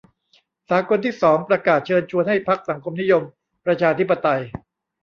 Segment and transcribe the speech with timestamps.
[0.69, 3.23] สากลที่สองประกาศเชิญชวนให้พรรคสังคมนิยม
[3.65, 4.41] ประชาธิปไตย